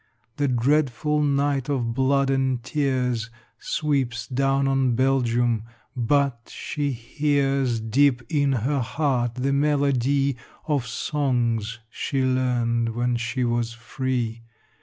The 0.37 0.47
dreadful 0.47 1.21
night 1.21 1.69
of 1.69 1.93
blood 1.93 2.31
and 2.31 2.63
tears 2.63 3.29
Sweeps 3.59 4.25
down 4.25 4.67
on 4.67 4.95
Belgium, 4.95 5.61
but 5.95 6.51
she 6.51 6.91
hears 6.91 7.79
Deep 7.79 8.23
in 8.27 8.51
her 8.65 8.79
heart 8.79 9.35
the 9.35 9.53
melody 9.53 10.37
Of 10.67 10.87
songs 10.87 11.77
she 11.91 12.23
learned 12.23 12.95
when 12.95 13.15
she 13.15 13.43
was 13.43 13.73
free. 13.73 14.41